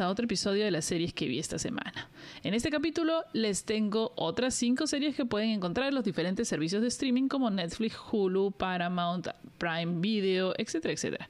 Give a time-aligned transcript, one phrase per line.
[0.00, 2.08] a otro episodio de las series que vi esta semana.
[2.42, 6.82] En este capítulo les tengo otras 5 series que pueden encontrar en los diferentes servicios
[6.82, 9.28] de streaming como Netflix, Hulu, Paramount,
[9.58, 11.28] Prime Video, etcétera, etcétera.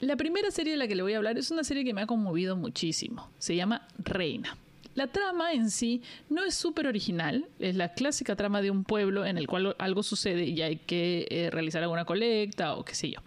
[0.00, 2.02] La primera serie de la que le voy a hablar es una serie que me
[2.02, 3.30] ha conmovido muchísimo.
[3.38, 4.56] Se llama Reina.
[4.96, 6.00] La trama en sí
[6.30, 10.02] no es súper original, es la clásica trama de un pueblo en el cual algo
[10.02, 13.20] sucede y hay que eh, realizar alguna colecta o qué sé yo.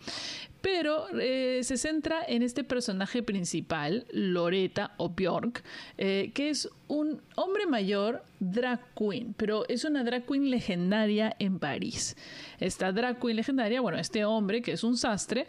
[0.62, 5.64] Pero eh, se centra en este personaje principal, Loreta o Bjork,
[5.98, 11.60] eh, que es un hombre mayor drag queen, pero es una drag queen legendaria en
[11.60, 12.18] París.
[12.60, 15.48] Esta drag queen legendaria, bueno, este hombre que es un sastre,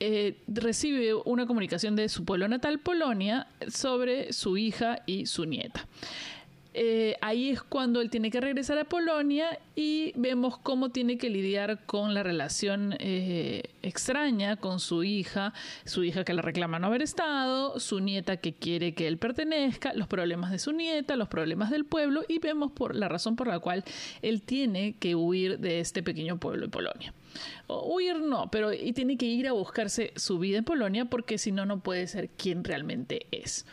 [0.00, 5.86] eh, recibe una comunicación de su pueblo natal, Polonia, sobre su hija y su nieta.
[6.74, 11.28] Eh, ahí es cuando él tiene que regresar a Polonia y vemos cómo tiene que
[11.28, 15.52] lidiar con la relación eh, extraña con su hija,
[15.84, 19.92] su hija que le reclama no haber estado, su nieta que quiere que él pertenezca,
[19.92, 23.48] los problemas de su nieta, los problemas del pueblo y vemos por la razón por
[23.48, 23.84] la cual
[24.22, 27.12] él tiene que huir de este pequeño pueblo de Polonia.
[27.66, 31.36] O huir no, pero y tiene que ir a buscarse su vida en Polonia porque
[31.36, 33.66] si no no puede ser quien realmente es.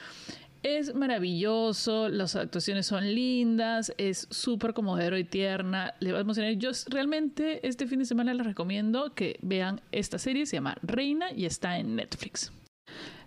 [0.61, 6.52] Es maravilloso, las actuaciones son lindas, es súper comodero y tierna, le va a emocionar.
[6.53, 11.31] Yo realmente este fin de semana les recomiendo que vean esta serie, se llama Reina
[11.31, 12.52] y está en Netflix.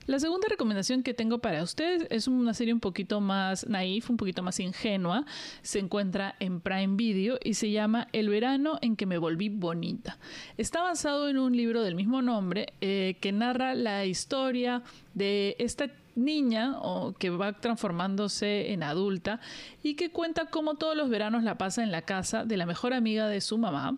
[0.07, 4.17] La segunda recomendación que tengo para ustedes es una serie un poquito más naif, un
[4.17, 5.25] poquito más ingenua.
[5.63, 10.19] Se encuentra en Prime Video y se llama El verano en que me volví bonita.
[10.57, 14.83] Está basado en un libro del mismo nombre eh, que narra la historia
[15.15, 19.41] de esta niña o que va transformándose en adulta
[19.83, 22.93] y que cuenta cómo todos los veranos la pasa en la casa de la mejor
[22.93, 23.97] amiga de su mamá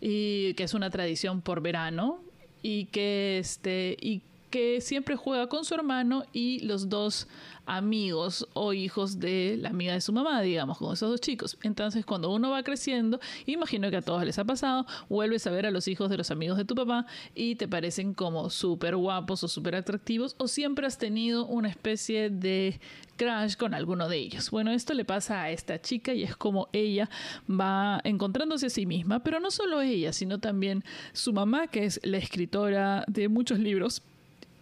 [0.00, 2.20] y que es una tradición por verano
[2.62, 7.28] y que este y que siempre juega con su hermano y los dos
[7.68, 11.58] amigos o hijos de la amiga de su mamá, digamos, con esos dos chicos.
[11.62, 15.66] Entonces, cuando uno va creciendo, imagino que a todos les ha pasado, vuelves a ver
[15.66, 19.44] a los hijos de los amigos de tu papá y te parecen como súper guapos
[19.44, 22.80] o súper atractivos o siempre has tenido una especie de
[23.16, 24.50] crash con alguno de ellos.
[24.50, 27.10] Bueno, esto le pasa a esta chica y es como ella
[27.48, 32.00] va encontrándose a sí misma, pero no solo ella, sino también su mamá, que es
[32.02, 34.02] la escritora de muchos libros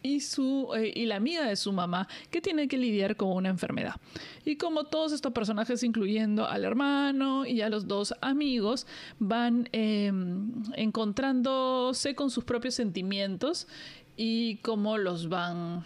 [0.06, 3.48] y, su, eh, y la amiga de su mamá que tiene que lidiar con una
[3.48, 3.96] enfermedad.
[4.44, 8.86] Y como todos estos personajes, incluyendo al hermano y a los dos amigos,
[9.18, 13.66] van em, encontrándose con sus propios sentimientos
[14.16, 15.84] y cómo los van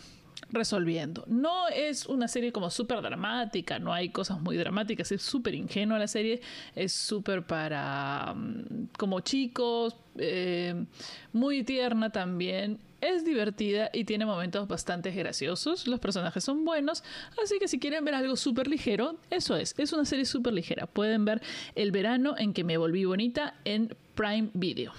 [0.53, 1.25] resolviendo.
[1.27, 5.99] No es una serie como súper dramática, no hay cosas muy dramáticas, es súper ingenua
[5.99, 6.41] la serie,
[6.75, 10.84] es súper para mm, como chicos, eh,
[11.33, 15.87] muy tierna también es divertida y tiene momentos bastante graciosos.
[15.87, 17.03] Los personajes son buenos.
[17.43, 19.75] Así que si quieren ver algo súper ligero, eso es.
[19.78, 20.87] Es una serie súper ligera.
[20.87, 21.41] Pueden ver
[21.75, 24.93] El verano en que me volví bonita en Prime Video.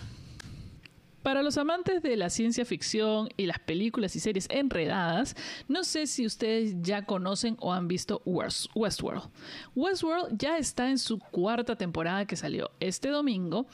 [1.24, 5.36] Para los amantes de la ciencia ficción y las películas y series enredadas,
[5.68, 9.30] no sé si ustedes ya conocen o han visto Westworld.
[9.76, 13.68] Westworld ya está en su cuarta temporada que salió este domingo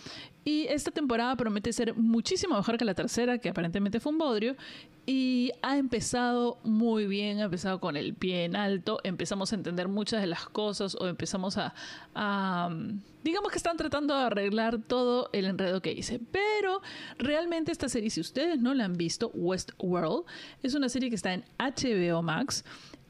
[0.47, 4.55] y esta temporada promete ser muchísimo mejor que la tercera, que aparentemente fue un bodrio.
[5.05, 9.01] Y ha empezado muy bien, ha empezado con el pie en alto.
[9.03, 11.73] Empezamos a entender muchas de las cosas o empezamos a,
[13.25, 16.17] digamos que están tratando de arreglar todo el enredo que hice.
[16.31, 16.81] Pero
[17.17, 20.23] realmente esta serie, si ustedes no la han visto, Westworld,
[20.63, 22.63] es una serie que está en HBO Max.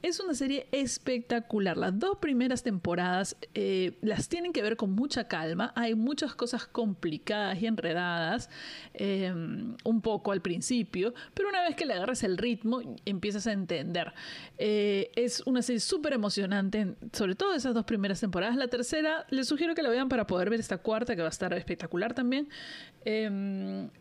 [0.08, 1.76] Es una serie espectacular.
[1.76, 5.74] Las dos primeras temporadas eh, las tienen que ver con mucha calma.
[5.76, 8.50] Hay muchas cosas complicadas y enredadas,
[8.94, 13.52] eh, un poco al principio, pero una vez que le agarras el ritmo, empiezas a
[13.52, 14.14] entender.
[14.58, 18.56] Eh, es una serie súper emocionante, sobre todo esas dos primeras temporadas.
[18.56, 21.32] La tercera, les sugiero que la vean para poder ver esta cuarta, que va a
[21.32, 22.48] estar espectacular también.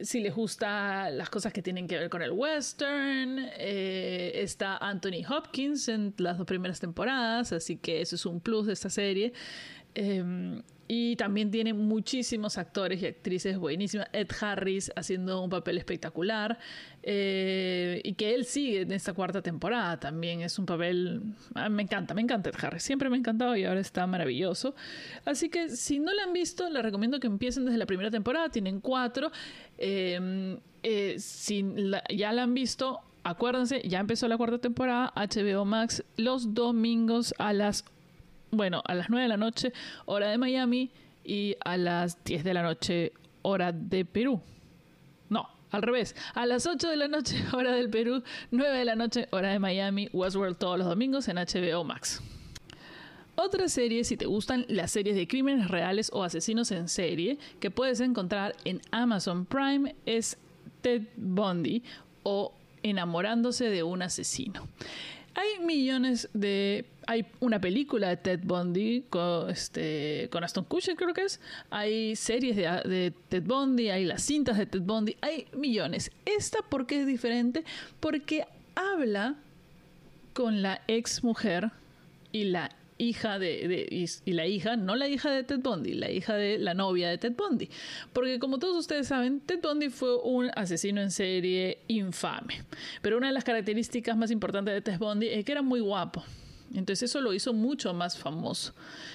[0.01, 5.96] si les gusta las cosas que tienen que ver con el western, está Anthony Hopkins
[6.19, 9.33] las dos primeras temporadas, así que eso es un plus de esta serie.
[9.95, 14.09] Em, y también tiene muchísimos actores y actrices buenísimas.
[14.13, 16.59] Ed Harris haciendo un papel espectacular.
[17.03, 20.43] Eh, y que él sigue en esta cuarta temporada también.
[20.43, 21.23] Es un papel.
[21.55, 22.83] Ah, me encanta, me encanta Ed Harris.
[22.83, 24.75] Siempre me ha encantado y ahora está maravilloso.
[25.25, 28.49] Así que si no la han visto, les recomiendo que empiecen desde la primera temporada.
[28.51, 29.33] Tienen cuatro.
[29.79, 31.65] Em, eh, si
[32.15, 37.53] ya la han visto, acuérdense, ya empezó la cuarta temporada, HBO Max, los domingos a
[37.53, 37.85] las,
[38.53, 39.73] bueno, a las 9 de la noche,
[40.05, 40.91] hora de Miami,
[41.25, 43.13] y a las 10 de la noche,
[43.43, 44.41] hora de Perú.
[45.29, 48.95] No, al revés, a las 8 de la noche, hora del Perú, 9 de la
[48.95, 52.23] noche, hora de Miami, Westworld todos los domingos en HBO Max.
[53.35, 57.73] Otra serie, si te gustan las series de crímenes reales o asesinos en serie, que
[57.73, 60.39] puedes encontrar en Amazon Prime, es
[60.81, 61.83] Ted Bundy
[62.23, 62.53] o
[62.91, 64.69] Enamorándose de un asesino.
[65.35, 66.87] Hay millones de...
[67.09, 71.41] Hay una película de Ted Bundy con, este, con Aston Kutcher, creo que es.
[71.71, 76.11] Hay series de, Ted Bundy, hay las cintas de Ted Bundy, hay millones.
[76.25, 77.65] Esta, ¿por qué es diferente?
[78.01, 79.37] Porque habla
[80.33, 81.71] con la ex mujer
[82.33, 83.87] y la hija de,
[84.25, 87.19] y, la hija, no la hija de Ted Bundy, la hija de la novia de
[87.19, 87.69] Ted Bundy.
[88.13, 92.65] Porque como todos ustedes saben, Ted Bundy fue un asesino en serie infame.
[93.03, 96.25] Pero una de las características más importantes de Ted Bundy es que era muy guapo.
[96.75, 98.75] Entonces eso lo hizo mucho más famoso.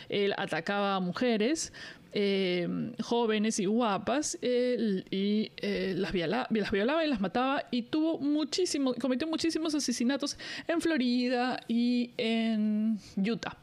[0.09, 1.73] Él atacaba a mujeres,
[2.13, 8.93] eh, jóvenes y guapas y eh, las, las, violaba y las mataba y tuvo muchísimo,
[8.95, 10.37] cometió muchísimos asesinatos
[10.67, 13.57] en Florida y en Utah.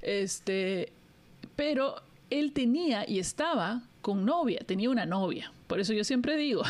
[0.00, 0.92] Este,
[1.56, 1.96] pero
[2.30, 5.52] él tenía y estaba con novia, tenía una novia.
[5.66, 6.62] Por eso yo siempre digo,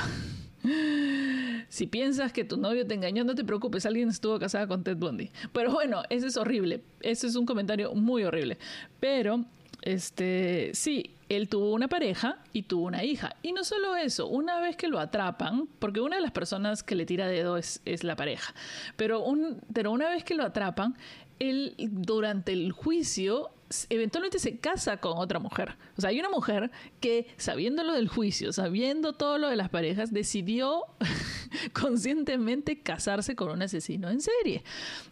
[1.68, 4.96] si piensas que tu novio te engañó, no te preocupes, alguien estuvo casada con Ted
[4.96, 5.30] Bundy.
[5.52, 8.58] Pero bueno, ese es horrible, ese es un comentario muy horrible.
[8.98, 9.44] Pero,
[9.82, 13.36] este, sí, él tuvo una pareja y tuvo una hija.
[13.42, 16.94] Y no solo eso, una vez que lo atrapan, porque una de las personas que
[16.94, 18.54] le tira dedo es, es la pareja,
[18.96, 20.96] pero, un, pero una vez que lo atrapan,
[21.38, 23.50] él durante el juicio
[23.90, 25.76] eventualmente se casa con otra mujer.
[25.96, 26.70] O sea, hay una mujer
[27.00, 30.84] que, sabiendo lo del juicio, sabiendo todo lo de las parejas, decidió
[31.72, 34.62] conscientemente casarse con un asesino en serie.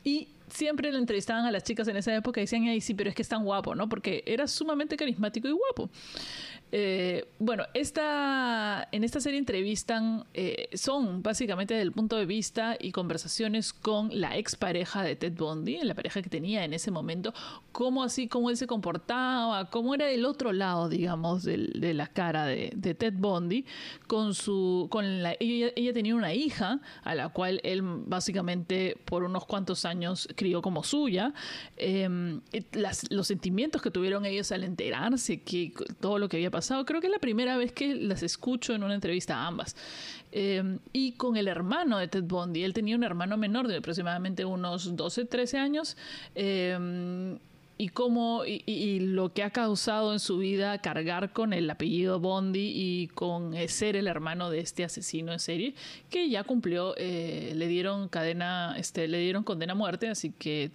[0.05, 3.11] Y siempre le entrevistaban a las chicas en esa época y decían, ay, sí, pero
[3.11, 3.89] es que es tan guapo, ¿no?
[3.89, 5.91] Porque era sumamente carismático y guapo.
[6.73, 12.91] Eh, bueno, esta, en esta serie entrevistan, eh, son básicamente del punto de vista y
[12.91, 17.33] conversaciones con la expareja de Ted Bundy, la pareja que tenía en ese momento,
[17.71, 22.47] cómo así, cómo él se comportaba, cómo era el otro lado, digamos, de, la cara
[22.47, 23.65] de, Ted Bundy,
[24.09, 29.47] con su, con la, ella, tenía una hija a la cual él básicamente por unos
[29.47, 31.33] cuantos años crió como suya,
[31.77, 32.41] em,
[33.11, 36.87] los sentimientos que tuvieron ellos al enterarse que todo lo que había pasado.
[36.87, 39.77] Creo que es la primera vez que las escucho en una entrevista a ambas.
[40.33, 42.65] Eh, y con el hermano de Ted Bundy.
[42.65, 45.99] Él tenía un hermano menor de aproximadamente unos 12, 13 años.
[46.35, 47.39] Eh,
[47.79, 52.73] y cómo y, lo que ha causado en su vida cargar con el apellido Bondi
[52.75, 55.75] y con ser el hermano de este asesino en serie
[56.09, 60.71] que ya cumplió eh, le dieron cadena este le dieron condena a muerte así que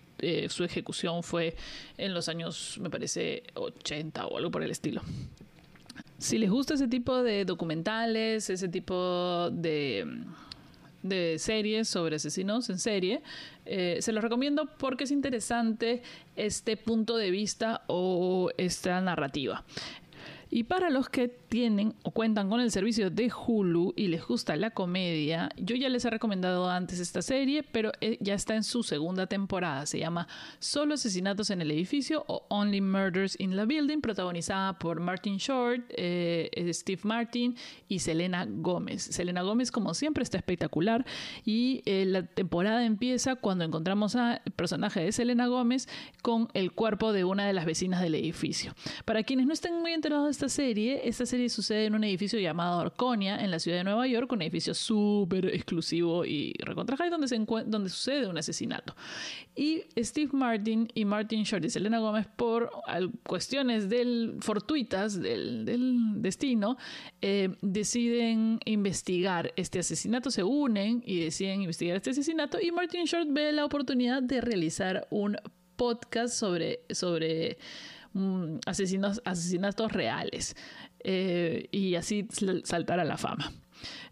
[0.50, 1.56] su ejecución fue
[1.98, 5.02] en los años me parece 80 o algo por el estilo
[6.22, 10.06] si les gusta ese tipo de documentales, ese tipo de,
[11.38, 13.24] series sobre asesinos en serie,
[13.66, 16.04] eh, se los recomiendo porque es interesante
[16.36, 19.66] este punto de vista o esta narrativa.
[20.52, 24.56] Y para los que tienen o cuentan con el servicio de Hulu y les gusta
[24.56, 28.64] la comedia, yo ya les he recomendado antes esta serie, pero eh, ya está en
[28.64, 29.86] su segunda temporada.
[29.86, 35.02] Se llama Solo asesinatos en el edificio o Only Murders in the Building, protagonizada por
[35.02, 37.58] Martin Short, eh, eh, Steve Martin
[37.90, 39.04] y Selena Gómez.
[39.04, 41.06] Selena Gómez, como siempre, está espectacular
[41.44, 45.90] y la temporada empieza cuando encontramos al personaje de Selena Gómez
[46.22, 48.74] con el cuerpo de una de las vecinas del edificio.
[49.04, 52.40] Para quienes no estén muy enterados de esta serie, esta serie sucede en un edificio
[52.40, 57.28] llamado Arconia, en la ciudad de Nueva York, un edificio súper exclusivo y recontra donde,
[57.28, 58.96] se donde sucede un asesinato.
[59.56, 62.72] Y Steve Martin y Martin Short y Selena Gómez, por
[63.28, 65.66] cuestiones del, fortuitas del,
[66.22, 66.78] destino,
[67.22, 73.28] eh, deciden investigar este asesinato, se unen y deciden investigar este asesinato y Martin Short
[73.32, 75.38] ve la oportunidad de realizar un
[75.76, 77.58] podcast sobre, sobre
[78.14, 80.58] Mm, asesinos, asesinatos reales
[81.04, 82.28] eh, y así
[82.64, 83.52] saltar a la fama.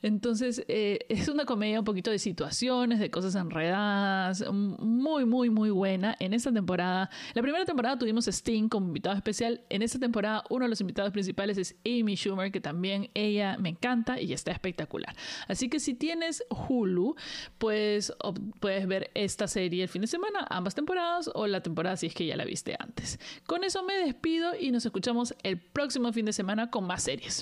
[0.02, 5.70] Entonces, eh, es una comedia un poquito de situaciones, de cosas enredadas, muy, muy, muy
[5.70, 6.16] buena.
[6.20, 9.62] En esta temporada, la primera temporada tuvimos Sting como invitado especial.
[9.70, 13.70] En esta temporada, uno de los invitados principales es Amy Schumer, que también ella me
[13.70, 15.16] encanta y está espectacular.
[15.48, 17.16] Así que si tienes Hulu,
[17.58, 18.14] pues
[18.60, 22.14] puedes ver esta serie el fin de semana, ambas temporadas, o la temporada si es
[22.14, 23.20] que ya la viste antes.
[23.46, 27.40] Con eso me despido y nos escuchamos el próximo fin de semana con más series.